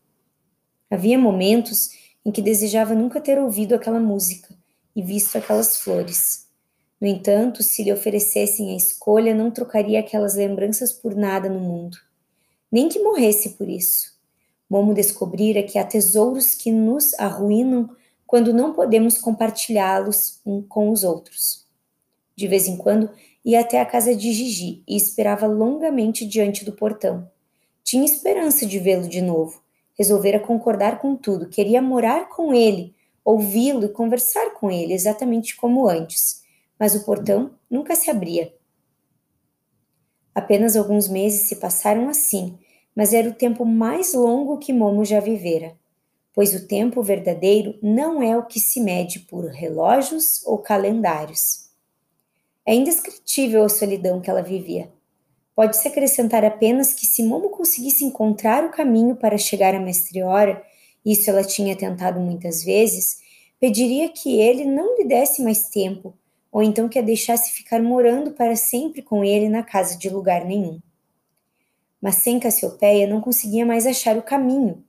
Havia 0.91 1.19
momentos 1.19 1.91
em 2.25 2.31
que 2.31 2.43
desejava 2.43 2.95
nunca 2.95 3.21
ter 3.21 3.39
ouvido 3.39 3.75
aquela 3.75 4.01
música 4.01 4.55
e 4.95 5.03
visto 5.03 5.37
aquelas 5.37 5.79
flores. 5.79 6.47
No 7.01 7.07
entanto, 7.07 7.63
se 7.63 7.83
lhe 7.85 7.93
oferecessem 7.93 8.73
a 8.73 8.77
escolha, 8.77 9.35
não 9.35 9.51
trocaria 9.51 10.01
aquelas 10.01 10.35
lembranças 10.35 10.93
por 10.93 11.15
nada 11.15 11.49
no 11.49 11.61
mundo. 11.61 11.97
Nem 12.71 12.89
que 12.89 12.99
morresse 12.99 13.51
por 13.51 13.69
isso. 13.69 14.19
Momo 14.69 14.93
descobrira 14.93 15.63
que 15.63 15.79
há 15.79 15.85
tesouros 15.85 16.55
que 16.55 16.71
nos 16.71 17.15
arruinam 17.19 17.91
quando 18.27 18.53
não 18.53 18.75
podemos 18.75 19.19
compartilhá-los 19.19 20.41
um 20.45 20.61
com 20.61 20.91
os 20.91 21.05
outros. 21.05 21.67
De 22.37 22.47
vez 22.47 22.69
em 22.69 22.77
quando, 22.77 23.11
ia 23.45 23.61
até 23.61 23.81
a 23.81 23.87
casa 23.87 24.15
de 24.15 24.33
Gigi 24.33 24.83
e 24.87 24.97
esperava 24.97 25.47
longamente 25.47 26.27
diante 26.27 26.65
do 26.65 26.73
portão. 26.73 27.31
Tinha 27.83 28.05
esperança 28.05 28.67
de 28.67 28.79
vê-lo 28.79 29.09
de 29.09 29.23
novo, 29.23 29.63
resolvera 29.99 30.39
concordar 30.39 31.01
com 31.01 31.17
tudo, 31.17 31.49
queria 31.49 31.83
morar 31.83 32.29
com 32.29 32.55
ele, 32.55 32.95
ouvi-lo 33.25 33.85
e 33.85 33.89
conversar 33.89 34.55
com 34.55 34.71
ele, 34.71 34.95
exatamente 34.95 35.57
como 35.57 35.89
antes. 35.89 36.43
Mas 36.79 36.95
o 36.95 37.05
portão 37.05 37.51
nunca 37.69 37.97
se 37.97 38.09
abria. 38.09 38.55
Apenas 40.35 40.77
alguns 40.77 41.09
meses 41.09 41.49
se 41.49 41.57
passaram 41.57 42.09
assim, 42.09 42.57
mas 42.95 43.13
era 43.13 43.29
o 43.29 43.35
tempo 43.35 43.65
mais 43.65 44.15
longo 44.15 44.59
que 44.59 44.73
Momo 44.73 45.05
já 45.05 45.19
vivera, 45.19 45.77
pois 46.33 46.55
o 46.55 46.69
tempo 46.69 47.03
verdadeiro 47.03 47.77
não 47.83 48.23
é 48.23 48.37
o 48.37 48.47
que 48.47 48.61
se 48.61 48.81
mede 48.81 49.19
por 49.19 49.47
relógios 49.47 50.47
ou 50.47 50.59
calendários. 50.59 51.69
É 52.65 52.73
indescritível 52.75 53.65
a 53.65 53.69
solidão 53.69 54.21
que 54.21 54.31
ela 54.31 54.43
vivia. 54.43 54.93
Pode-se 55.59 55.89
acrescentar 55.89 56.45
apenas 56.45 56.93
que 56.93 57.05
se 57.05 57.21
Momo 57.21 57.51
conseguisse 57.51 58.05
encontrar 58.05 58.65
o 58.65 58.71
caminho 58.71 59.17
para 59.17 59.37
chegar 59.37 59.75
a 59.75 59.81
Mestriora, 59.81 60.65
isso 61.05 61.29
ela 61.29 61.43
tinha 61.43 61.75
tentado 61.75 62.21
muitas 62.21 62.63
vezes, 62.63 63.19
pediria 63.59 64.09
que 64.09 64.39
ele 64.39 64.65
não 64.65 64.97
lhe 64.97 65.05
desse 65.05 65.43
mais 65.43 65.69
tempo, 65.69 66.17
ou 66.53 66.63
então 66.63 66.89
que 66.89 66.97
a 66.97 67.03
deixasse 67.03 67.51
ficar 67.51 67.83
morando 67.83 68.31
para 68.31 68.55
sempre 68.55 69.03
com 69.03 69.25
ele 69.25 69.49
na 69.49 69.65
casa 69.65 69.99
de 69.99 70.09
lugar 70.09 70.45
nenhum. 70.45 70.81
Mas 72.01 72.15
sem 72.15 72.39
Cassiopeia 72.39 73.09
não 73.09 73.21
conseguia 73.21 73.67
mais 73.67 73.85
achar 73.85 74.17
o 74.17 74.23
caminho, 74.23 74.85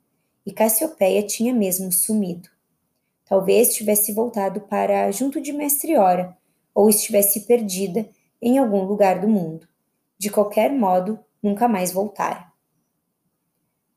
e 0.46 0.54
Cassiopeia 0.54 1.24
tinha 1.24 1.52
mesmo 1.52 1.92
sumido. 1.92 2.48
Talvez 3.26 3.74
tivesse 3.74 4.14
voltado 4.14 4.62
para 4.62 5.10
junto 5.10 5.42
de 5.42 5.52
Mestriora, 5.52 6.38
ou 6.76 6.92
estivesse 6.92 7.48
perdida 7.48 8.08
em 8.40 8.60
algum 8.60 8.84
lugar 8.84 9.20
do 9.20 9.28
mundo. 9.28 9.69
De 10.20 10.30
qualquer 10.30 10.72
modo, 10.72 11.18
nunca 11.42 11.66
mais 11.68 11.94
voltara. 11.94 12.46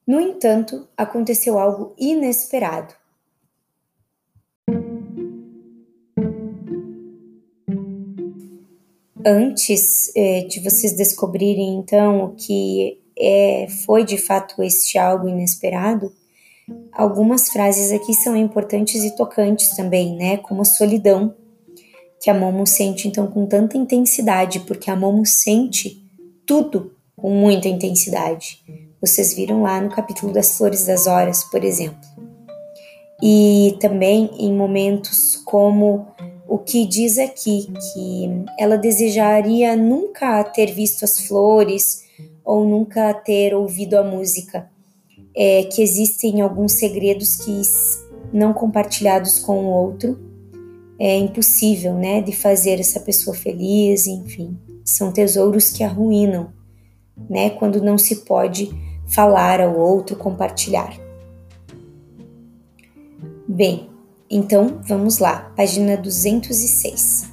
No 0.06 0.20
entanto, 0.20 0.86
aconteceu 0.96 1.58
algo 1.58 1.94
inesperado. 1.98 2.94
Antes 9.24 10.12
eh, 10.16 10.42
de 10.48 10.60
vocês 10.60 10.92
descobrirem 10.96 11.76
então 11.76 12.24
o 12.24 12.34
que 12.34 13.00
é, 13.16 13.68
foi 13.84 14.04
de 14.04 14.18
fato 14.18 14.62
este 14.62 14.98
algo 14.98 15.28
inesperado, 15.28 16.12
algumas 16.92 17.48
frases 17.48 17.92
aqui 17.92 18.14
são 18.14 18.36
importantes 18.36 19.04
e 19.04 19.14
tocantes 19.14 19.76
também, 19.76 20.16
né? 20.16 20.36
Como 20.38 20.62
a 20.62 20.64
solidão, 20.64 21.34
que 22.20 22.30
a 22.30 22.34
Momo 22.34 22.66
sente 22.66 23.06
então 23.06 23.28
com 23.28 23.46
tanta 23.46 23.76
intensidade, 23.76 24.60
porque 24.60 24.90
a 24.90 24.96
Momo 24.96 25.24
sente 25.24 26.01
tudo 26.46 26.94
com 27.16 27.30
muita 27.30 27.68
intensidade. 27.68 28.60
Vocês 29.00 29.34
viram 29.34 29.62
lá 29.62 29.80
no 29.80 29.90
capítulo 29.90 30.32
das 30.32 30.56
Flores 30.56 30.86
das 30.86 31.06
Horas, 31.06 31.44
por 31.44 31.64
exemplo. 31.64 32.00
E 33.22 33.76
também 33.80 34.30
em 34.38 34.52
momentos 34.52 35.36
como 35.44 36.08
o 36.48 36.58
que 36.58 36.84
diz 36.84 37.18
aqui, 37.18 37.68
que 37.72 38.44
ela 38.58 38.76
desejaria 38.76 39.76
nunca 39.76 40.42
ter 40.44 40.72
visto 40.72 41.04
as 41.04 41.20
flores 41.26 42.02
ou 42.44 42.66
nunca 42.66 43.14
ter 43.14 43.54
ouvido 43.54 43.94
a 43.94 44.02
música, 44.02 44.68
é, 45.34 45.64
que 45.64 45.80
existem 45.80 46.40
alguns 46.40 46.72
segredos 46.72 47.36
que 47.36 47.62
não 48.32 48.52
compartilhados 48.52 49.38
com 49.38 49.64
o 49.64 49.70
outro 49.70 50.32
é 50.98 51.16
impossível, 51.16 51.94
né, 51.94 52.20
de 52.20 52.30
fazer 52.30 52.78
essa 52.78 53.00
pessoa 53.00 53.34
feliz, 53.34 54.06
enfim, 54.06 54.56
são 54.84 55.12
tesouros 55.12 55.70
que 55.70 55.84
arruinam, 55.84 56.52
né, 57.28 57.50
quando 57.50 57.82
não 57.82 57.98
se 57.98 58.24
pode 58.24 58.70
falar 59.06 59.60
ao 59.60 59.76
outro, 59.76 60.16
compartilhar. 60.16 60.96
Bem, 63.46 63.90
então 64.30 64.80
vamos 64.82 65.18
lá, 65.18 65.52
página 65.56 65.96
206. 65.96 67.30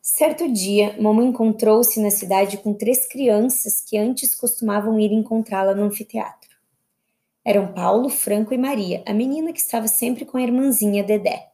Certo 0.00 0.50
dia, 0.50 0.96
Momo 0.98 1.22
encontrou-se 1.22 2.00
na 2.00 2.10
cidade 2.10 2.56
com 2.58 2.72
três 2.72 3.06
crianças 3.06 3.80
que 3.80 3.98
antes 3.98 4.34
costumavam 4.34 4.98
ir 4.98 5.12
encontrá-la 5.12 5.74
no 5.74 5.82
anfiteatro. 5.82 6.50
Eram 7.44 7.72
Paulo, 7.72 8.08
Franco 8.08 8.54
e 8.54 8.58
Maria, 8.58 9.02
a 9.04 9.12
menina 9.12 9.52
que 9.52 9.60
estava 9.60 9.88
sempre 9.88 10.24
com 10.24 10.38
a 10.38 10.42
irmãzinha 10.42 11.02
Dedé. 11.02 11.51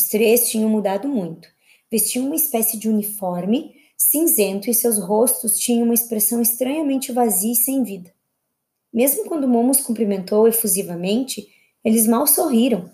Os 0.00 0.08
três 0.08 0.48
tinham 0.48 0.70
mudado 0.70 1.06
muito. 1.06 1.46
Vestiam 1.90 2.24
uma 2.24 2.34
espécie 2.34 2.78
de 2.78 2.88
uniforme 2.88 3.74
cinzento 3.98 4.70
e 4.70 4.72
seus 4.72 4.98
rostos 4.98 5.58
tinham 5.58 5.84
uma 5.84 5.92
expressão 5.92 6.40
estranhamente 6.40 7.12
vazia 7.12 7.52
e 7.52 7.54
sem 7.54 7.84
vida. 7.84 8.10
Mesmo 8.90 9.26
quando 9.26 9.46
Momo 9.46 9.72
os 9.72 9.82
cumprimentou 9.82 10.48
efusivamente, 10.48 11.46
eles 11.84 12.06
mal 12.06 12.26
sorriram. 12.26 12.90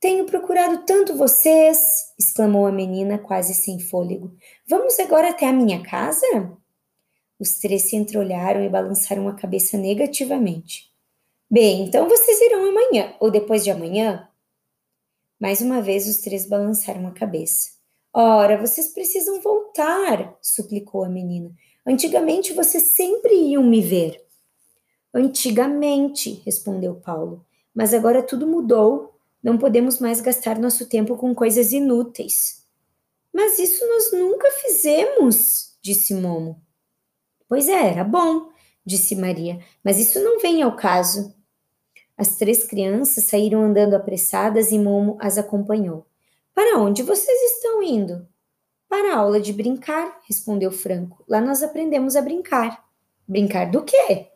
Tenho 0.00 0.24
procurado 0.24 0.86
tanto 0.86 1.14
vocês! 1.14 2.14
exclamou 2.18 2.66
a 2.66 2.72
menina, 2.72 3.18
quase 3.18 3.52
sem 3.52 3.78
fôlego. 3.78 4.34
Vamos 4.66 4.98
agora 4.98 5.28
até 5.28 5.46
a 5.46 5.52
minha 5.52 5.82
casa? 5.82 6.56
Os 7.38 7.58
três 7.58 7.90
se 7.90 7.94
entreolharam 7.94 8.64
e 8.64 8.70
balançaram 8.70 9.28
a 9.28 9.34
cabeça 9.34 9.76
negativamente. 9.76 10.90
Bem, 11.50 11.82
então 11.82 12.08
vocês 12.08 12.40
irão 12.40 12.70
amanhã 12.70 13.14
ou 13.20 13.30
depois 13.30 13.62
de 13.62 13.70
amanhã? 13.70 14.26
Mais 15.38 15.60
uma 15.60 15.82
vez 15.82 16.08
os 16.08 16.18
três 16.18 16.46
balançaram 16.46 17.06
a 17.06 17.12
cabeça. 17.12 17.70
Ora, 18.12 18.58
vocês 18.58 18.88
precisam 18.88 19.40
voltar, 19.42 20.38
suplicou 20.40 21.04
a 21.04 21.08
menina. 21.08 21.50
Antigamente 21.86 22.54
vocês 22.54 22.84
sempre 22.84 23.34
iam 23.34 23.62
me 23.62 23.82
ver. 23.82 24.18
Antigamente, 25.12 26.42
respondeu 26.44 26.94
Paulo, 26.94 27.44
mas 27.74 27.92
agora 27.92 28.22
tudo 28.22 28.46
mudou. 28.46 29.18
Não 29.42 29.58
podemos 29.58 30.00
mais 30.00 30.20
gastar 30.20 30.58
nosso 30.58 30.88
tempo 30.88 31.16
com 31.16 31.34
coisas 31.34 31.72
inúteis. 31.72 32.66
Mas 33.32 33.58
isso 33.58 33.86
nós 33.86 34.12
nunca 34.12 34.50
fizemos, 34.52 35.76
disse 35.82 36.14
Momo. 36.14 36.62
Pois 37.46 37.68
é, 37.68 37.90
era 37.90 38.02
bom, 38.02 38.48
disse 38.84 39.14
Maria, 39.14 39.60
mas 39.84 39.98
isso 39.98 40.18
não 40.20 40.40
vem 40.40 40.62
ao 40.62 40.74
caso. 40.74 41.35
As 42.16 42.36
três 42.36 42.64
crianças 42.64 43.24
saíram 43.24 43.62
andando 43.62 43.94
apressadas 43.94 44.72
e 44.72 44.78
Momo 44.78 45.18
as 45.20 45.36
acompanhou. 45.36 46.06
Para 46.54 46.78
onde 46.78 47.02
vocês 47.02 47.52
estão 47.52 47.82
indo? 47.82 48.26
Para 48.88 49.12
a 49.12 49.18
aula 49.18 49.38
de 49.38 49.52
brincar, 49.52 50.20
respondeu 50.26 50.72
Franco. 50.72 51.22
Lá 51.28 51.40
nós 51.40 51.62
aprendemos 51.62 52.16
a 52.16 52.22
brincar. 52.22 52.82
Brincar 53.28 53.70
do 53.70 53.82
quê? 53.82 54.28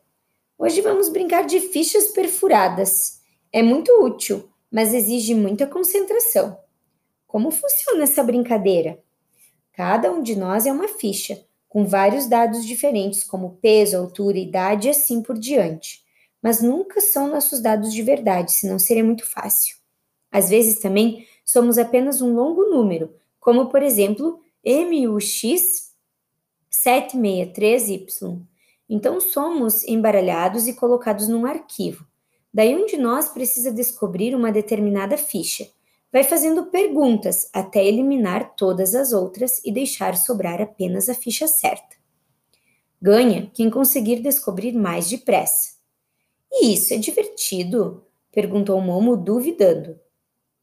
Hoje 0.58 0.82
vamos 0.82 1.08
brincar 1.08 1.46
de 1.46 1.58
fichas 1.60 2.08
perfuradas. 2.08 3.22
É 3.50 3.62
muito 3.62 3.90
útil, 4.04 4.50
mas 4.70 4.92
exige 4.92 5.34
muita 5.34 5.66
concentração. 5.66 6.58
Como 7.26 7.50
funciona 7.50 8.02
essa 8.02 8.22
brincadeira? 8.22 8.98
Cada 9.72 10.12
um 10.12 10.22
de 10.22 10.36
nós 10.36 10.66
é 10.66 10.72
uma 10.72 10.88
ficha, 10.88 11.42
com 11.68 11.86
vários 11.86 12.26
dados 12.26 12.66
diferentes, 12.66 13.24
como 13.24 13.56
peso, 13.62 13.96
altura, 13.96 14.36
idade 14.36 14.88
e 14.88 14.90
assim 14.90 15.22
por 15.22 15.38
diante. 15.38 16.04
Mas 16.42 16.62
nunca 16.62 17.00
são 17.00 17.28
nossos 17.28 17.60
dados 17.60 17.92
de 17.92 18.02
verdade, 18.02 18.52
senão 18.52 18.78
seria 18.78 19.04
muito 19.04 19.28
fácil. 19.28 19.76
Às 20.30 20.48
vezes 20.48 20.78
também 20.78 21.26
somos 21.44 21.76
apenas 21.76 22.22
um 22.22 22.34
longo 22.34 22.64
número, 22.66 23.14
como 23.38 23.68
por 23.68 23.82
exemplo 23.82 24.40
MUX 24.64 25.90
763Y. 26.70 28.40
Então 28.88 29.20
somos 29.20 29.84
embaralhados 29.84 30.66
e 30.66 30.72
colocados 30.72 31.28
num 31.28 31.46
arquivo. 31.46 32.06
Daí 32.52 32.74
um 32.74 32.86
de 32.86 32.96
nós 32.96 33.28
precisa 33.28 33.70
descobrir 33.70 34.34
uma 34.34 34.50
determinada 34.50 35.16
ficha. 35.16 35.68
Vai 36.12 36.24
fazendo 36.24 36.66
perguntas 36.66 37.48
até 37.52 37.84
eliminar 37.84 38.56
todas 38.56 38.96
as 38.96 39.12
outras 39.12 39.60
e 39.64 39.70
deixar 39.70 40.16
sobrar 40.16 40.60
apenas 40.60 41.08
a 41.08 41.14
ficha 41.14 41.46
certa. 41.46 41.96
Ganha 43.00 43.48
quem 43.54 43.70
conseguir 43.70 44.20
descobrir 44.20 44.72
mais 44.72 45.08
depressa. 45.08 45.79
E 46.52 46.74
isso 46.74 46.92
é 46.94 46.96
divertido? 46.96 48.04
perguntou 48.32 48.80
Momo, 48.80 49.16
duvidando. 49.16 49.98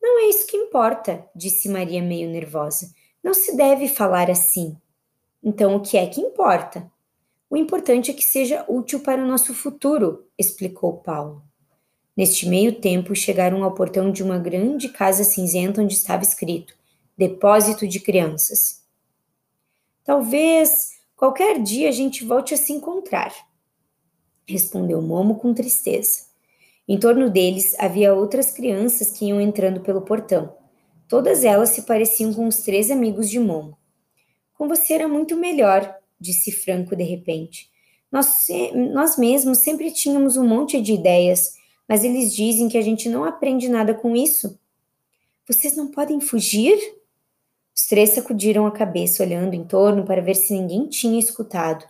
Não 0.01 0.19
é 0.19 0.29
isso 0.29 0.47
que 0.47 0.57
importa, 0.57 1.25
disse 1.35 1.69
Maria 1.69 2.01
meio 2.01 2.29
nervosa. 2.29 2.93
Não 3.23 3.33
se 3.33 3.55
deve 3.55 3.87
falar 3.87 4.29
assim. 4.29 4.77
Então, 5.43 5.75
o 5.75 5.81
que 5.81 5.97
é 5.97 6.07
que 6.07 6.21
importa? 6.21 6.89
O 7.49 7.55
importante 7.55 8.11
é 8.11 8.13
que 8.13 8.23
seja 8.23 8.65
útil 8.67 8.99
para 8.99 9.23
o 9.23 9.27
nosso 9.27 9.53
futuro, 9.53 10.25
explicou 10.37 10.97
Paulo. 10.97 11.43
Neste 12.15 12.47
meio 12.47 12.81
tempo, 12.81 13.15
chegaram 13.15 13.63
ao 13.63 13.73
portão 13.73 14.11
de 14.11 14.23
uma 14.23 14.37
grande 14.39 14.89
casa 14.89 15.23
cinzenta 15.23 15.81
onde 15.81 15.93
estava 15.93 16.23
escrito: 16.23 16.73
Depósito 17.17 17.87
de 17.87 17.99
Crianças. 17.99 18.83
Talvez 20.03 20.99
qualquer 21.15 21.61
dia 21.61 21.89
a 21.89 21.91
gente 21.91 22.25
volte 22.25 22.53
a 22.53 22.57
se 22.57 22.73
encontrar, 22.73 23.33
respondeu 24.47 25.01
Momo 25.01 25.35
com 25.35 25.53
tristeza. 25.53 26.27
Em 26.87 26.97
torno 26.97 27.29
deles 27.29 27.75
havia 27.77 28.13
outras 28.13 28.51
crianças 28.51 29.11
que 29.11 29.25
iam 29.25 29.41
entrando 29.41 29.81
pelo 29.81 30.01
portão. 30.01 30.55
Todas 31.07 31.43
elas 31.43 31.69
se 31.69 31.83
pareciam 31.83 32.33
com 32.33 32.47
os 32.47 32.61
três 32.61 32.89
amigos 32.89 33.29
de 33.29 33.39
Momo. 33.39 33.77
Com 34.53 34.67
você 34.67 34.93
era 34.93 35.07
muito 35.07 35.35
melhor, 35.35 35.95
disse 36.19 36.51
Franco 36.51 36.95
de 36.95 37.03
repente. 37.03 37.69
Nós, 38.11 38.47
nós 38.93 39.17
mesmos 39.17 39.59
sempre 39.59 39.91
tínhamos 39.91 40.37
um 40.37 40.47
monte 40.47 40.81
de 40.81 40.93
ideias, 40.93 41.55
mas 41.87 42.03
eles 42.03 42.33
dizem 42.33 42.69
que 42.69 42.77
a 42.77 42.81
gente 42.81 43.09
não 43.09 43.23
aprende 43.23 43.67
nada 43.67 43.93
com 43.93 44.15
isso. 44.15 44.57
Vocês 45.47 45.75
não 45.75 45.87
podem 45.87 46.19
fugir? 46.19 46.77
Os 47.75 47.85
três 47.85 48.11
sacudiram 48.11 48.65
a 48.65 48.71
cabeça, 48.71 49.23
olhando 49.23 49.53
em 49.53 49.63
torno 49.63 50.03
para 50.03 50.21
ver 50.21 50.35
se 50.35 50.53
ninguém 50.53 50.87
tinha 50.87 51.19
escutado. 51.19 51.85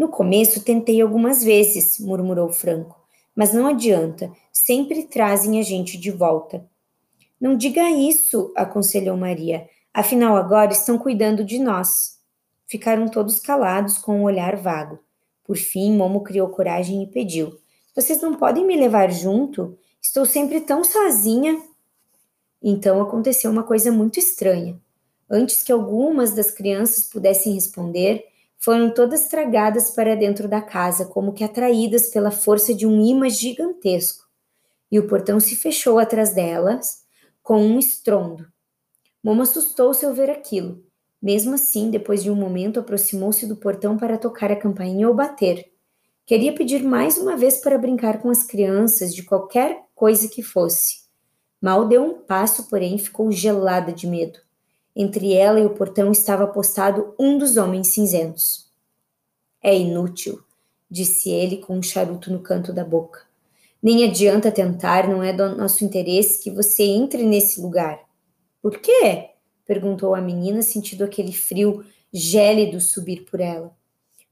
No 0.00 0.08
começo 0.08 0.64
tentei 0.64 0.98
algumas 1.02 1.44
vezes, 1.44 1.98
murmurou 2.00 2.48
Franco. 2.48 2.98
Mas 3.36 3.52
não 3.52 3.66
adianta, 3.66 4.32
sempre 4.50 5.02
trazem 5.02 5.60
a 5.60 5.62
gente 5.62 5.98
de 5.98 6.10
volta. 6.10 6.66
Não 7.38 7.54
diga 7.54 7.90
isso, 7.90 8.50
aconselhou 8.56 9.14
Maria. 9.14 9.68
Afinal, 9.92 10.36
agora 10.36 10.72
estão 10.72 10.96
cuidando 10.96 11.44
de 11.44 11.58
nós. 11.58 12.18
Ficaram 12.66 13.08
todos 13.08 13.40
calados 13.40 13.98
com 13.98 14.20
um 14.20 14.22
olhar 14.22 14.56
vago. 14.56 14.98
Por 15.44 15.58
fim, 15.58 15.94
Momo 15.94 16.22
criou 16.22 16.48
coragem 16.48 17.02
e 17.02 17.06
pediu: 17.06 17.58
Vocês 17.94 18.22
não 18.22 18.36
podem 18.36 18.66
me 18.66 18.76
levar 18.76 19.12
junto? 19.12 19.76
Estou 20.00 20.24
sempre 20.24 20.62
tão 20.62 20.82
sozinha. 20.82 21.60
Então 22.62 23.02
aconteceu 23.02 23.50
uma 23.50 23.64
coisa 23.64 23.92
muito 23.92 24.18
estranha. 24.18 24.80
Antes 25.28 25.62
que 25.62 25.70
algumas 25.70 26.32
das 26.32 26.50
crianças 26.50 27.04
pudessem 27.04 27.52
responder, 27.52 28.30
foram 28.62 28.92
todas 28.92 29.26
tragadas 29.26 29.90
para 29.90 30.14
dentro 30.14 30.46
da 30.46 30.60
casa, 30.60 31.06
como 31.06 31.32
que 31.32 31.42
atraídas 31.42 32.08
pela 32.08 32.30
força 32.30 32.74
de 32.74 32.86
um 32.86 33.00
imã 33.04 33.28
gigantesco. 33.28 34.28
e 34.92 34.98
o 34.98 35.06
portão 35.06 35.38
se 35.38 35.54
fechou 35.54 35.98
atrás 36.00 36.34
delas 36.34 37.04
com 37.42 37.62
um 37.62 37.78
estrondo. 37.78 38.46
Momo 39.22 39.42
assustou-se 39.42 40.04
ao 40.04 40.12
ver 40.12 40.28
aquilo. 40.30 40.84
Mesmo 41.22 41.54
assim, 41.54 41.90
depois 41.90 42.22
de 42.22 42.30
um 42.30 42.34
momento, 42.34 42.80
aproximou-se 42.80 43.46
do 43.46 43.56
portão 43.56 43.96
para 43.96 44.18
tocar 44.18 44.50
a 44.50 44.56
campainha 44.56 45.08
ou 45.08 45.14
bater. 45.14 45.70
Queria 46.26 46.54
pedir 46.54 46.82
mais 46.82 47.18
uma 47.18 47.36
vez 47.36 47.58
para 47.58 47.78
brincar 47.78 48.20
com 48.20 48.30
as 48.30 48.42
crianças, 48.42 49.14
de 49.14 49.22
qualquer 49.22 49.84
coisa 49.94 50.28
que 50.28 50.42
fosse. 50.42 51.04
Mal 51.60 51.86
deu 51.86 52.02
um 52.02 52.14
passo, 52.22 52.68
porém 52.68 52.98
ficou 52.98 53.30
gelada 53.30 53.92
de 53.92 54.06
medo. 54.06 54.40
Entre 54.94 55.32
ela 55.32 55.60
e 55.60 55.66
o 55.66 55.74
portão 55.74 56.10
estava 56.10 56.46
postado 56.46 57.14
um 57.18 57.38
dos 57.38 57.56
homens 57.56 57.88
cinzentos. 57.88 58.68
É 59.62 59.76
inútil, 59.76 60.42
disse 60.90 61.30
ele 61.30 61.58
com 61.58 61.78
um 61.78 61.82
charuto 61.82 62.32
no 62.32 62.40
canto 62.40 62.72
da 62.72 62.84
boca. 62.84 63.20
Nem 63.82 64.04
adianta 64.04 64.50
tentar, 64.50 65.08
não 65.08 65.22
é 65.22 65.32
do 65.32 65.56
nosso 65.56 65.84
interesse 65.84 66.42
que 66.42 66.50
você 66.50 66.82
entre 66.82 67.24
nesse 67.24 67.60
lugar. 67.60 68.00
Por 68.60 68.78
quê? 68.78 69.30
perguntou 69.64 70.14
a 70.14 70.20
menina, 70.20 70.62
sentindo 70.62 71.04
aquele 71.04 71.32
frio 71.32 71.84
gélido 72.12 72.80
subir 72.80 73.24
por 73.24 73.40
ela. 73.40 73.74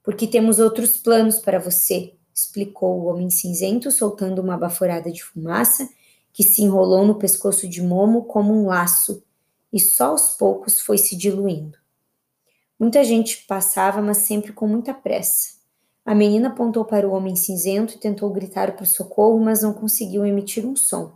Porque 0.03 0.27
temos 0.27 0.59
outros 0.59 0.97
planos 0.97 1.39
para 1.39 1.59
você, 1.59 2.15
explicou 2.35 3.01
o 3.01 3.05
homem 3.07 3.31
cinzento, 3.31 3.91
soltando 3.91 4.41
uma 4.41 4.57
baforada 4.57 5.11
de 5.11 5.23
fumaça 5.23 5.89
que 6.33 6.43
se 6.43 6.63
enrolou 6.63 7.07
no 7.07 7.19
pescoço 7.19 7.69
de 7.69 7.83
Momo 7.83 8.25
como 8.25 8.53
um 8.53 8.67
laço 8.67 9.23
e 9.73 9.79
só 9.81 10.07
aos 10.07 10.31
poucos 10.31 10.81
foi 10.81 10.99
se 10.99 11.17
diluindo. 11.17 11.79
Muita 12.79 13.03
gente 13.03 13.45
passava, 13.47 14.01
mas 14.01 14.19
sempre 14.19 14.53
com 14.53 14.67
muita 14.67 14.95
pressa. 14.95 15.59
A 16.05 16.15
menina 16.15 16.49
apontou 16.49 16.85
para 16.85 17.07
o 17.07 17.13
homem 17.13 17.37
cinzento 17.37 17.95
e 17.95 17.99
tentou 17.99 18.31
gritar 18.31 18.77
por 18.77 18.87
socorro, 18.87 19.39
mas 19.39 19.63
não 19.63 19.75
conseguiu 19.75 20.25
emitir 20.25 20.65
um 20.65 20.75
som. 20.75 21.13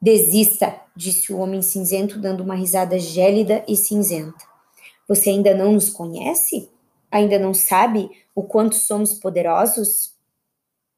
Desista, 0.00 0.74
disse 0.96 1.32
o 1.32 1.38
homem 1.38 1.62
cinzento, 1.62 2.18
dando 2.18 2.42
uma 2.42 2.56
risada 2.56 2.98
gélida 2.98 3.64
e 3.68 3.76
cinzenta. 3.76 4.44
Você 5.06 5.30
ainda 5.30 5.54
não 5.54 5.72
nos 5.72 5.90
conhece? 5.90 6.68
Ainda 7.10 7.38
não 7.38 7.54
sabe 7.54 8.10
o 8.34 8.42
quanto 8.42 8.74
somos 8.74 9.14
poderosos? 9.14 10.14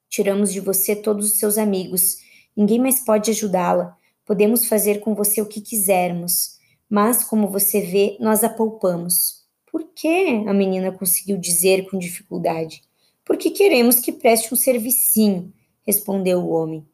Tiramos 0.09 0.52
de 0.52 0.61
você 0.61 0.94
todos 0.97 1.26
os 1.33 1.38
seus 1.38 1.59
amigos. 1.59 2.18
Ninguém 2.56 2.78
mais 2.78 3.04
pode 3.04 3.30
ajudá-la. 3.30 3.99
Podemos 4.25 4.66
fazer 4.66 5.00
com 5.00 5.14
você 5.14 5.40
o 5.43 5.47
que 5.47 5.61
quisermos. 5.61 6.59
Mas, 6.88 7.25
como 7.25 7.49
você 7.49 7.81
vê, 7.81 8.16
nós 8.21 8.43
a 8.45 8.49
poupamos. 8.49 9.45
Por 9.71 9.88
quê? 9.95 10.45
A 10.47 10.52
menina 10.52 10.93
conseguiu 10.93 11.37
dizer 11.37 11.88
com 11.90 11.99
dificuldade. 11.99 12.83
Porque 13.25 13.50
queremos 13.50 14.00
que 14.00 14.12
preste 14.12 14.52
um 14.52 14.57
servicinho, 14.57 15.52
respondeu 15.87 16.40
o 16.40 16.50
homem. 16.50 16.87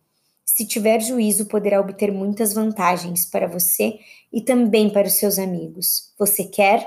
Se 0.44 0.66
tiver 0.66 1.00
juízo, 1.00 1.46
poderá 1.46 1.80
obter 1.80 2.12
muitas 2.12 2.52
vantagens 2.52 3.24
para 3.24 3.46
você 3.46 3.98
e 4.32 4.40
também 4.40 4.90
para 4.90 5.06
os 5.06 5.14
seus 5.14 5.38
amigos. 5.38 6.12
Você 6.18 6.44
quer? 6.44 6.86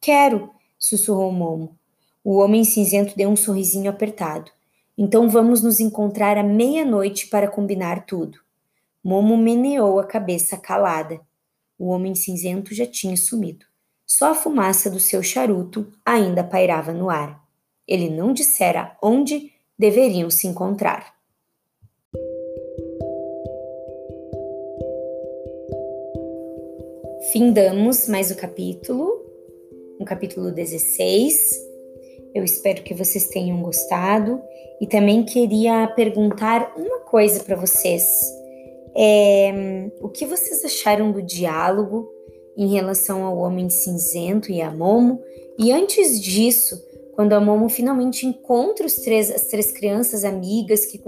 Quero, 0.00 0.50
sussurrou 0.78 1.30
Momo. 1.32 1.76
O 2.24 2.38
homem 2.38 2.64
cinzento 2.64 3.16
deu 3.16 3.28
um 3.28 3.36
sorrisinho 3.36 3.90
apertado. 3.90 4.50
Então 4.96 5.28
vamos 5.28 5.62
nos 5.62 5.78
encontrar 5.78 6.36
à 6.36 6.42
meia-noite 6.42 7.28
para 7.28 7.48
combinar 7.48 8.04
tudo. 8.04 8.38
Momo 9.04 9.36
meneou 9.36 9.98
a 9.98 10.06
cabeça 10.06 10.56
calada. 10.56 11.20
O 11.78 11.88
homem 11.88 12.14
cinzento 12.14 12.74
já 12.74 12.86
tinha 12.86 13.16
sumido. 13.16 13.66
Só 14.06 14.32
a 14.32 14.34
fumaça 14.34 14.90
do 14.90 14.98
seu 14.98 15.22
charuto 15.22 15.92
ainda 16.04 16.42
pairava 16.42 16.92
no 16.92 17.08
ar 17.10 17.48
ele 17.88 18.10
não 18.10 18.34
dissera 18.34 18.94
onde 19.02 19.50
deveriam 19.78 20.30
se 20.30 20.46
encontrar. 20.46 21.16
Findamos 27.32 28.06
mais 28.08 28.30
o 28.30 28.36
capítulo, 28.36 29.24
um 29.98 30.04
capítulo 30.04 30.52
16. 30.52 31.56
Eu 32.34 32.44
espero 32.44 32.82
que 32.82 32.94
vocês 32.94 33.28
tenham 33.28 33.62
gostado 33.62 34.40
e 34.80 34.86
também 34.86 35.24
queria 35.24 35.88
perguntar 35.96 36.74
uma 36.76 37.00
coisa 37.00 37.42
para 37.42 37.56
vocês. 37.56 38.04
É, 39.00 39.92
o 40.00 40.08
que 40.08 40.26
vocês 40.26 40.64
acharam 40.64 41.12
do 41.12 41.22
diálogo 41.22 42.10
em 42.56 42.66
relação 42.74 43.22
ao 43.24 43.38
Homem 43.38 43.70
Cinzento 43.70 44.50
e 44.50 44.60
a 44.60 44.72
Momo? 44.72 45.22
E 45.56 45.70
antes 45.70 46.20
disso, 46.20 46.82
quando 47.14 47.32
a 47.32 47.40
Momo 47.40 47.68
finalmente 47.68 48.26
encontra 48.26 48.84
os 48.84 48.94
três, 48.94 49.30
as 49.30 49.46
três 49.46 49.70
crianças 49.70 50.24
amigas 50.24 50.84
que 50.84 51.00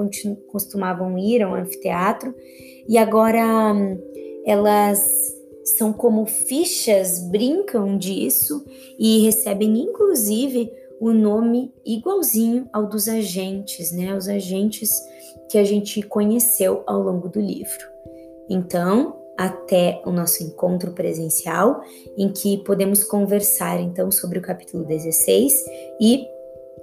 costumavam 0.48 1.18
ir 1.18 1.42
ao 1.42 1.54
anfiteatro 1.54 2.32
e 2.88 2.96
agora 2.96 3.74
hum, 3.74 3.98
elas 4.46 5.00
são 5.64 5.92
como 5.92 6.26
fichas, 6.26 7.20
brincam 7.28 7.98
disso 7.98 8.64
e 8.98 9.20
recebem 9.20 9.78
inclusive 9.80 10.70
o 11.00 11.14
nome 11.14 11.72
igualzinho 11.84 12.68
ao 12.72 12.86
dos 12.86 13.08
agentes, 13.08 13.90
né? 13.90 14.14
Os 14.14 14.28
agentes 14.28 14.90
que 15.50 15.56
a 15.56 15.64
gente 15.64 16.02
conheceu 16.02 16.84
ao 16.86 17.00
longo 17.00 17.28
do 17.28 17.40
livro. 17.40 17.88
Então, 18.48 19.16
até 19.36 20.02
o 20.04 20.12
nosso 20.12 20.42
encontro 20.42 20.92
presencial, 20.92 21.80
em 22.18 22.30
que 22.30 22.58
podemos 22.58 23.02
conversar 23.02 23.80
então 23.80 24.12
sobre 24.12 24.38
o 24.38 24.42
capítulo 24.42 24.84
16 24.84 25.64
e 25.98 26.26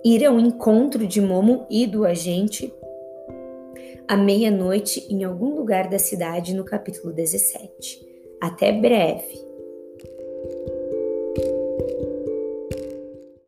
ir 0.04 0.26
ao 0.26 0.40
encontro 0.40 1.06
de 1.06 1.22
Momo 1.22 1.68
e 1.70 1.86
do 1.86 2.04
agente 2.04 2.74
à 4.08 4.18
meia-noite 4.18 5.06
em 5.10 5.24
algum 5.24 5.56
lugar 5.56 5.88
da 5.90 6.00
cidade 6.00 6.56
no 6.56 6.64
capítulo 6.64 7.14
17. 7.14 8.04
Até 8.42 8.72
breve! 8.72 9.47